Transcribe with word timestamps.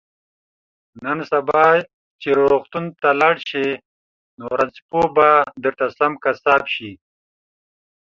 نن 1.03 1.17
سبا 1.31 1.63
چې 2.21 2.29
روغتون 2.39 2.85
ته 3.01 3.09
لاړ 3.21 3.35
شي 3.49 3.67
نو 4.37 4.45
رنځپوه 4.59 5.05
به 5.15 5.29
درته 5.63 5.85
سم 5.97 6.11
قصاب 6.23 6.63
شي 6.73 6.91